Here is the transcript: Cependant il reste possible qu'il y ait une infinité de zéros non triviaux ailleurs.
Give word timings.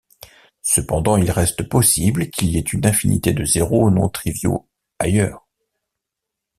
Cependant 0.63 1.15
il 1.15 1.29
reste 1.29 1.69
possible 1.69 2.31
qu'il 2.31 2.47
y 2.47 2.57
ait 2.57 2.61
une 2.61 2.87
infinité 2.87 3.33
de 3.33 3.45
zéros 3.45 3.91
non 3.91 4.09
triviaux 4.09 4.67
ailleurs. 4.97 5.45